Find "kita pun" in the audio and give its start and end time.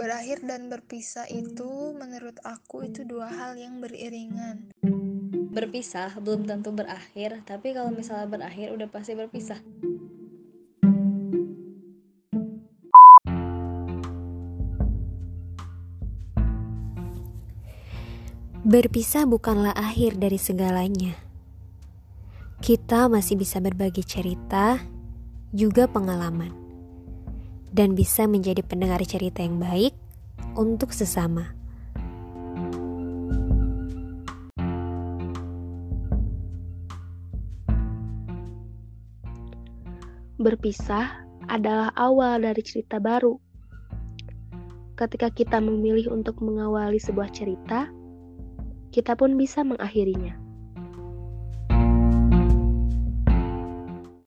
48.88-49.36